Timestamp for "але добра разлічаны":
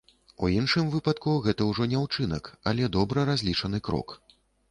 2.71-3.83